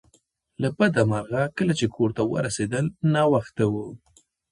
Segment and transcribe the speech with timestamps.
[0.61, 3.73] له بده مرغه کله چې کور ته ورسیدل ناوخته و